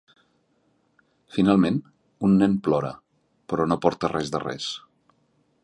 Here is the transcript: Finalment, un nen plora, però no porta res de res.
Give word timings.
Finalment, 1.35 1.77
un 2.29 2.33
nen 2.41 2.55
plora, 2.69 2.91
però 3.53 3.69
no 3.73 3.79
porta 3.87 4.13
res 4.15 4.33
de 4.37 4.43
res. 4.47 4.71